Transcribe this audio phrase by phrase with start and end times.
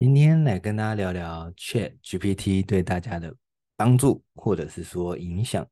[0.00, 3.34] 今天来跟大家聊聊 ChatGPT 对大家的
[3.74, 5.68] 帮助，或者是说影响。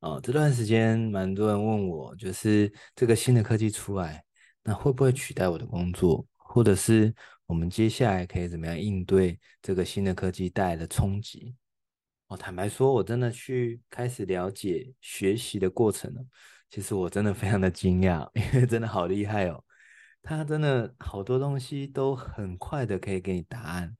[0.00, 4.24] 哦，这段时间蛮多人问我，就是这个新的科技出来，
[4.62, 6.26] 那会不会取代我的工作？
[6.38, 11.54] 或者是我们接下来可以怎么样应对这个新的科技带来的冲击？
[12.28, 16.24] 哦，坦白说，我真的去开始了解学习的过程了，
[16.70, 19.62] 其实我真的非常的惊讶， 因为真的好厉害哦。
[20.26, 23.94] 它真的好多东西都很快的可以给你答案，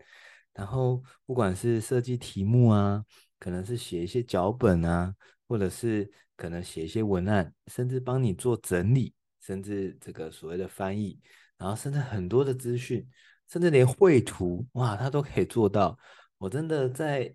[0.54, 3.04] 然后不管是设计题目啊，
[3.38, 5.14] 可能是写一些脚本啊，
[5.46, 11.20] 或者是可能写一些文案，甚至帮你做整理，甚至这个所谓的翻译，
[11.58, 13.06] 然后甚至很多的资讯，
[13.50, 15.98] 甚至连绘图，哇，它都可以做到。
[16.38, 17.34] 我真的在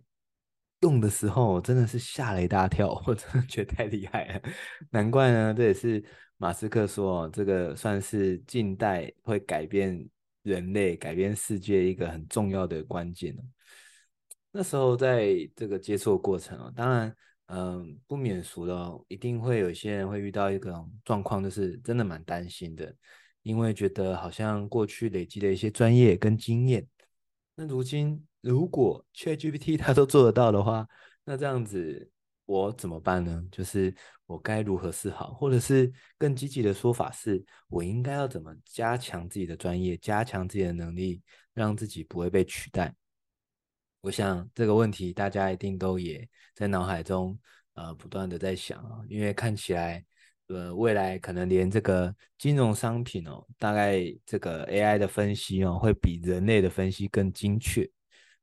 [0.82, 4.42] 用的时候，真的是吓了一大跳，我真的觉得太厉害了，
[4.90, 6.04] 难怪呢，这也是。
[6.42, 10.08] 马斯克说：“这个算是近代会改变
[10.42, 13.36] 人类、改变世界一个很重要的关键。
[14.50, 17.14] 那时候在这个接触过程啊，当然，
[17.48, 18.74] 嗯，不免俗的，
[19.10, 20.74] 一定会有些人会遇到一个
[21.04, 22.96] 状况，就是真的蛮担心的，
[23.44, 26.88] 因为觉得好像过去累积的一些专业跟经验，
[27.54, 30.88] 那如今如果 ChatGPT 它都做得到的话，
[31.26, 32.10] 那这样子。”
[32.50, 33.44] 我怎么办呢？
[33.52, 33.94] 就是
[34.26, 41.22] 我该如何是好，或者是更积极的说法是，我应该要怎么加强自己的专业，加强自己的能力，
[41.54, 42.92] 让自己不会被取代。
[44.02, 47.38] 我想这个问题大家一定都也在脑海中
[47.76, 50.04] 呃不断的在想啊，因为看起来
[50.48, 57.88] 呃未来可能连这个金融商品哦，大概这个 AI 的分析哦会比人类的分析更精确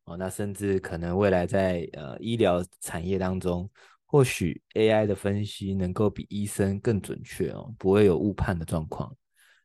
[0.05, 3.69] 哦，那甚至可能未来在呃医疗产业当中。
[4.07, 9.15] 或许 AI 的分析能够比医生更准确哦，不会有误判的状况。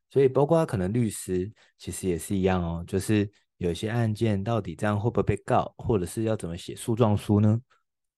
[0.09, 7.61] 所以包括可能律师其实也是一样哦，就是有些案件到底这样会不会被告，或者是要怎么写诉状书呢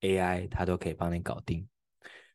[0.01, 1.67] ？AI 它都可以帮你搞定。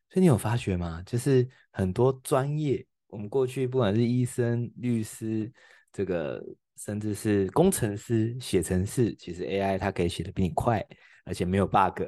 [0.09, 1.03] 所以你有发觉吗？
[1.05, 5.51] 就是很多专业，我们过去不管是医生、律师，
[5.91, 6.43] 这个
[6.77, 10.83] 甚至是工程师写程式，其实 AI 它可以写得比你快。
[11.29, 12.01] 而且没有 bug，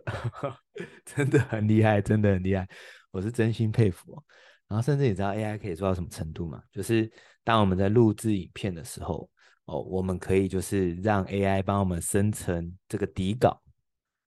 [1.06, 2.68] 真的很厉害，真的很厉害，
[3.12, 4.22] 我是真心佩服。
[4.68, 6.60] 然后甚至你知道 AI 可以做到什么程度吗？
[6.72, 7.10] 就是
[7.44, 9.30] 当我们在录制影片的时候，
[9.66, 13.62] 哦，我们可以就是让 AI 帮我们生成这个底稿，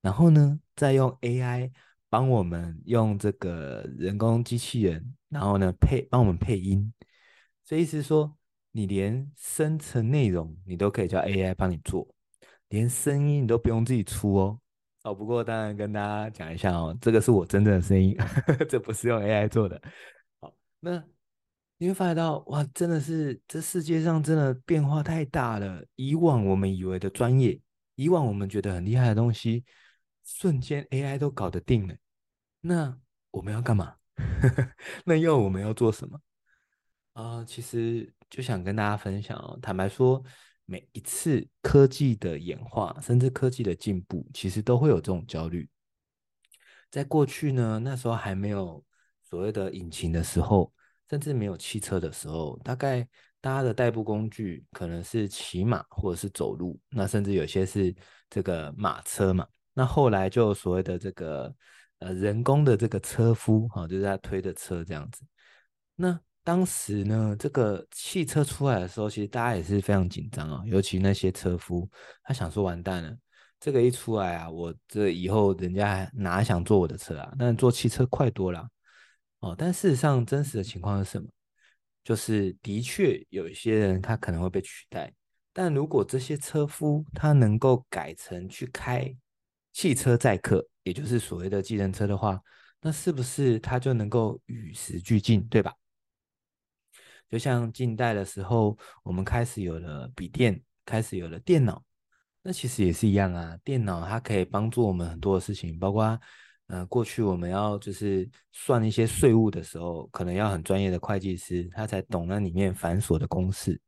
[0.01, 1.73] 然后呢，再用 AI
[2.09, 6.93] 帮我们用这个人工机器人，然后呢配帮我们配音。
[7.65, 8.37] 这意思是说，
[8.71, 12.07] 你连生成内容你都可以叫 AI 帮你做，
[12.69, 14.61] 连声音你都不用自己出哦。
[15.05, 19.81] 哦，不过当然跟大家讲一下哦，这个是我真正的声音，呵呵，这不是用 AI 做的。
[20.41, 21.05] 好，那
[21.77, 25.85] 你会发现到哇，真的是这世界上真的变化太大了。
[25.97, 27.61] 以往我们以为的专业，
[27.97, 29.63] 以往我们觉得很厉害的东西，
[30.25, 31.95] 瞬间 AI 都搞得定了。
[32.63, 32.97] 那
[33.31, 33.95] 我们要干嘛？
[35.05, 36.19] 那要我们要做什么？
[37.13, 40.25] 啊、其实就想跟大家分享哦，坦白说。
[40.67, 45.69] 每一次科技的演化，甚至科技的进步，其实都会有这种焦虑。
[46.91, 48.85] 在过去呢，那时候还没有
[49.23, 50.73] 所谓的引擎的时候，
[51.11, 53.07] 甚至没有汽车的时候，大概
[53.41, 57.95] 大家的代步工具可能是骑马或者是走路，那甚至有些是
[58.31, 59.47] 这个马车嘛。
[59.73, 61.55] 那后来就所谓的这个
[61.99, 65.23] 呃人工的这个车夫，哈，就是他推的车这样子。
[65.97, 71.89] 那当时呢，这个汽车出来的时候，其实大家也是非常紧张啊，尤其那些车夫，
[72.23, 73.17] 他想说完蛋了，
[73.59, 77.35] 这个一出来啊，我这以后人家还哪想坐我的车啊？
[77.39, 78.69] 但坐汽车快多了
[79.41, 79.55] 哦。
[79.57, 81.27] 但事实上，真实的情况是什么？
[82.05, 85.11] 就是的确有一些人他可能会被取代，
[85.55, 89.11] 但如果这些车夫他能够改成去开
[89.73, 92.39] 汽车载客，也就是所谓的计程车的话，
[92.83, 95.73] 那是不是他就能够与时俱进，对吧？
[97.31, 101.83] 就像近代的时候，我们开始有了笔电，开始有了电脑，
[102.43, 103.59] 那其实也是一样啊。
[103.65, 106.19] 电脑它可以帮助我们很多的事情，包括，
[106.69, 113.81] 呃，过去我们要就是算一些税务的时候，可能要很专业的会计师，他才懂那里面繁琐的公式。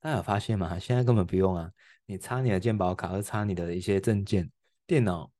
[0.00, 0.78] 大家有发现吗？
[0.78, 1.70] 现在根本不用啊，
[2.06, 4.50] 你插你的健保卡，或插你的一些证件，
[4.86, 5.30] 电脑。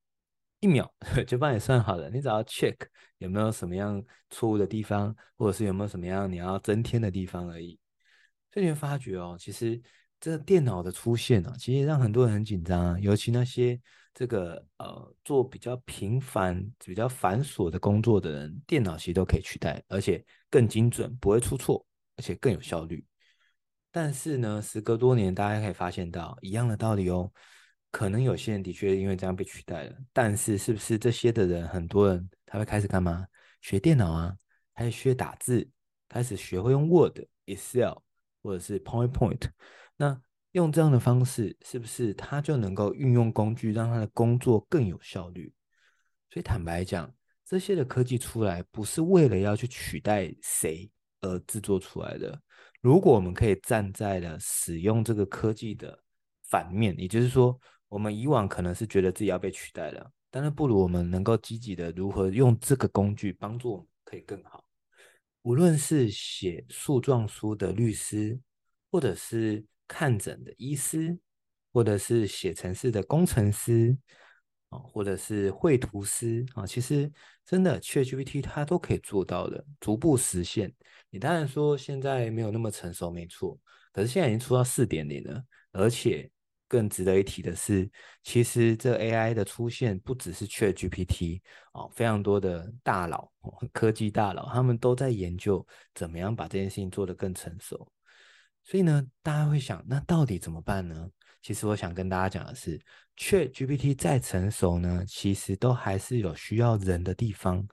[0.61, 0.93] 一秒
[1.27, 2.77] 就帮你算好了，你只要 check
[3.19, 7.79] 有没有什么样错误的地方，或者是有没有什么样你要增添的地方而已。
[8.53, 9.81] 所以你会发觉哦，其实
[10.19, 13.79] 这个电脑的出现呢、啊，其实让很多人很紧张啊，尤其那些
[14.15, 21.87] 这个呃做比较频繁、比较繁琐的工作的人，电脑其实都可以取代，而且更精准，不会出错，
[22.17, 23.05] 而且更有效率。
[23.93, 27.31] 但是呢，时隔多年，大家可以发现到一样的道理哦。
[27.91, 33.27] 可能有些人的确因为这样被取代了，但是是不是这些的人，很多人他会开始干嘛？
[33.63, 34.37] 学电脑啊，
[34.75, 35.69] 开始学打字，
[36.09, 37.95] 开始学会用 Word、Excel
[38.43, 39.49] 或者是 PowerPoint。
[39.97, 40.21] 那
[40.53, 45.53] 用这样的方式，是不是他就能够运用工具，让他的工作更有效率？
[46.31, 47.13] 所以坦白讲，
[47.45, 50.91] 这些的科技出来，不是为了要去取代谁
[51.23, 52.41] 而制作出来的。
[52.81, 55.99] 如果我们可以站在了使用这个科技的
[56.49, 64.65] 反面，也就是说，我们以往可能是觉得自己要被取代了，但是不如我们能够积极的如何用这个工具帮助我们可以更好。
[65.43, 68.39] 无论是写诉状书的律师，
[68.91, 71.17] 或者是看诊的医师，
[71.73, 73.97] 或者是写程式的工程师，
[74.71, 77.09] 啊，或者是绘图师啊，其实
[77.45, 80.75] 真的 ChatGPT 它都可以做到的，逐步实现。
[81.09, 83.57] 你当然说现在没有那么成熟，没错，
[83.93, 86.29] 可是现在已经出到四点零了，而且。
[86.69, 87.89] 更值得一提的是，
[88.23, 91.41] 其实这 AI 的出现不只是 ChatGPT
[91.73, 93.31] 哦，非常多的大佬、
[93.73, 97.91] 科技大佬，他们都在研究怎么样把这件事情做得更成熟。
[98.65, 101.09] 所以呢，大家会想，那到底怎么办呢？
[101.41, 102.81] 其实我想跟大家讲的是
[103.17, 107.65] ，ChatGPT 再成熟呢，其实都还是有需要人的地方。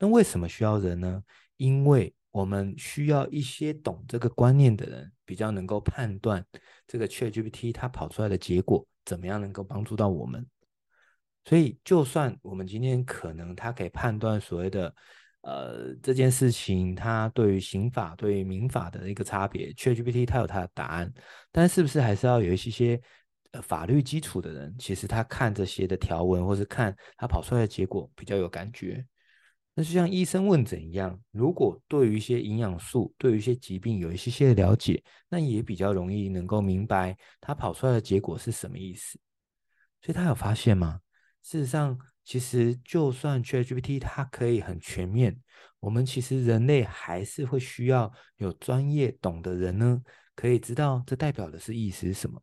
[0.00, 1.22] 那为什么需要人呢？
[1.56, 6.44] 因为我们需要一些懂这个观念的人，比较能够判断
[6.86, 10.44] 这个 ChatGPT 它跑出来的结果怎么样能够帮助到我们。
[11.44, 14.94] 所以，就算我们今天可能它可以判断所谓的
[15.42, 21.12] 呃这件事情，它对于刑法对于民法的一个差别，ChatGPT 它有它的答案，
[21.50, 23.02] 但是不是还是要有一些些
[23.50, 29.04] 呃法律基础的人，其实他看这些的条文，或是看他跑出来的结果比较有感觉。
[29.74, 39.18] 那就像医生问诊一样，如果对于一些营养素、对于一些疾病有一些些了解，那也比较容易能够明白他跑出来的结果是什么意思。
[40.02, 41.00] 所以他有发现吗？
[41.42, 45.40] 事实上，其实就算 ChatGPT 它可以很全面，
[45.80, 50.02] 我们其实人类还是会需要有专业懂的人呢，
[50.34, 52.42] 可以知道这代表的是意思是什么。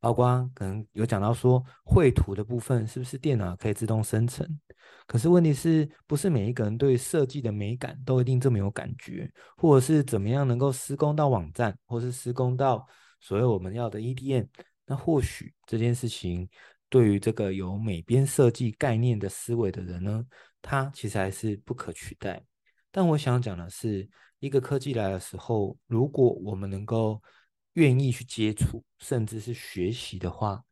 [0.00, 4.46] 包括可能有讲到说，绘图的部分是不是电脑可以自动生成？
[5.06, 12.86] 可是问题是不是每一个人对设计的美感都一定这么有感觉，或者是怎么样能够施工到网站，或是施工到
[13.20, 14.46] 所有我们要的 EDM？
[14.86, 16.48] 那或许这件事情
[16.88, 20.24] 对于这个有美编设计概念的思维的人呢，
[20.60, 22.42] 他其实还是不可取代。
[22.90, 24.08] 但我想讲的是，
[24.38, 27.20] 一个科技来的时候，如果我们能够
[27.74, 30.62] 愿意去接触，甚至是学习的话，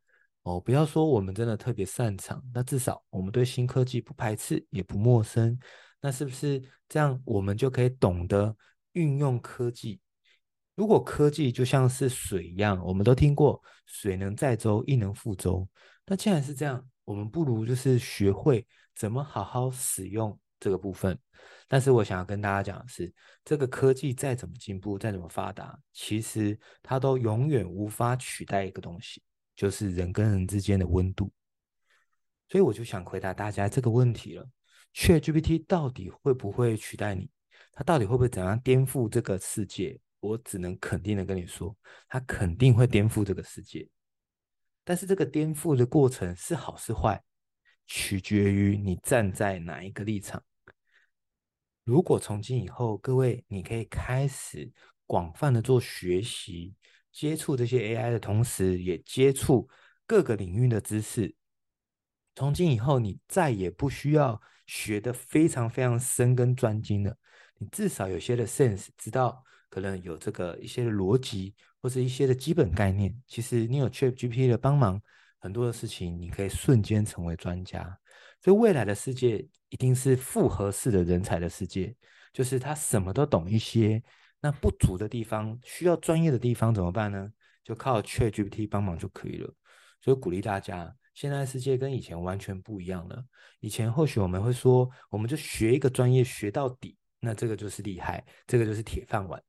[0.41, 5.57] 哦，不要说我们真的特别擅长，那至少我们对新科技不排斥，也不陌生。
[6.01, 8.55] 那是不是这样，我们就可以懂得
[8.93, 10.01] 运用科技？
[10.75, 15.67] 如果科技就像是水一样，我们都听过“水能载舟，亦能覆舟”。
[16.05, 18.65] 那既然是这样，我们不如就是学会
[18.95, 21.19] 怎么好好使用这个部分。
[21.67, 23.13] 但是我想要跟大家讲的是，
[23.43, 29.21] 这个科技再怎么进步，再怎么发达，其实它都永远无法取代一个东西，
[29.55, 31.29] 就是人跟人之间的温度。
[32.47, 34.47] 所以我就想回答大家这个问题了
[34.93, 37.29] ：ChatGPT 到底会不会取代你？
[37.73, 39.99] 它到底会不会怎样颠覆这个世界？
[40.21, 41.75] 我只能肯定的跟你说，
[42.07, 43.89] 它肯定会颠覆这个世界。
[44.85, 47.21] 但是这个颠覆的过程是好是坏，
[47.87, 50.41] 取决于你站在哪一个立场。
[51.83, 54.71] 如果从今以后，各位你可以开始
[55.05, 56.73] 广泛的做学习，
[57.11, 59.67] 接触这些 AI 的同时，也接触
[60.07, 61.35] 各个领域的知识。
[62.35, 67.15] 从今以后，你再也不需要学得非常非常深跟专精了，
[67.57, 73.13] 你至少有些的 sense，知道可能有这个一些的逻辑或者一些的基本概念。
[73.27, 75.01] 其实你有 ChatGPT 的帮忙，
[75.37, 77.99] 很多的事情你可以瞬间成为专家。
[78.43, 81.95] 所以未来的世界一定是复合式的人才的世界，
[82.33, 84.03] 就是他什么都懂一些，
[84.41, 87.31] 那不足的地方需要专业的地方怎么办呢？
[87.63, 89.49] 就靠 ChatGPT 帮忙就可以了。
[90.01, 93.23] 所以鼓励大家，现在世界跟以前完全不一样了。
[93.61, 99.41] 以前或许我们会说，我们就学一个专业学到底，那这个就是厉害，这个就是铁饭碗。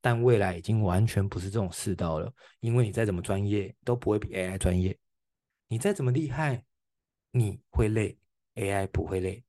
[0.00, 4.96] 但未来已经完全不是这种世道了，因为你再怎么专业都不会比 AI 专业，
[5.68, 6.64] 你再怎么厉害，
[7.32, 8.16] 你会累。
[8.58, 9.42] AI 不会累，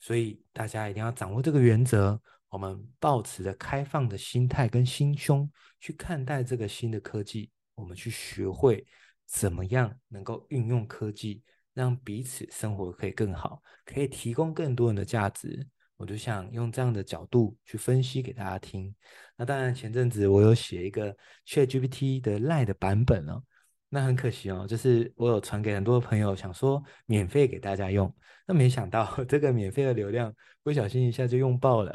[0.00, 2.20] 所以大家一定要掌握这个原则。
[2.48, 8.86] 我们抱持着开放的心态跟心胸去看待这个新的科技，我们去学会
[9.26, 11.42] 怎么样能够运用科技，
[11.74, 15.66] 让彼此生活可以更好，可以提供更多人的价值。
[15.98, 18.94] 我就想用这样的角度去分析给大家听。
[19.36, 21.14] 那当然，前阵子我有写一个
[21.46, 23.42] ChatGPT 的 Line 的版本哦。
[23.88, 28.12] 那很可惜哦，就是我有传给很多朋友，想说免费给大家用，
[28.46, 31.92] 那没想到 这个免费的流量不小心一下就用爆了，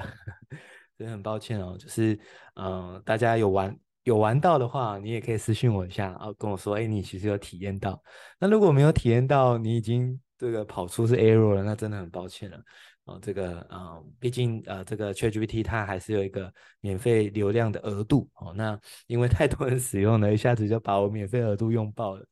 [0.97, 1.75] 所以很抱歉哦。
[1.77, 2.17] 就是
[2.55, 8.01] 嗯、大家有玩有玩到的话，你也可以私信我一下，然后跟我说，哎，你其实有体验到。
[8.39, 12.57] 那如果没有体验到，你已经这个跑出是 error 了，那真的很抱歉了。
[13.11, 18.53] 哦，这个啊、毕竟呃，这个 ChatGPT 它还是有一个免费流量的额度哦。
[18.55, 22.25] 那因为太多人使用了，一下子就把我免费额度用爆了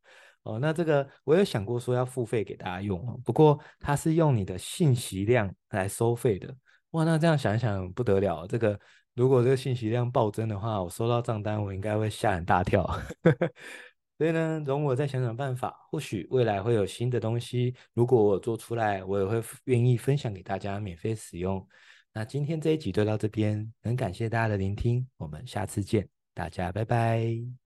[0.43, 0.57] 哦。
[0.59, 6.55] 那这个我有想过说要付费给大家用哦，不过它是用你的信息量来收费的。
[6.91, 8.79] 哇，那这样想一想不得了，这个
[9.15, 12.89] 如果这个信息量暴增的话，我收到账单我应该会吓很大跳。
[14.19, 17.73] 所以呢，容我再想想办法，或许未来会有新的东西。
[17.93, 21.65] 如果我做出来，我也会愿意分享给大家免费使用。
[22.13, 27.49] 那今天这一集就到这边，很感谢大家的聆听，我们下次见，大家拜拜。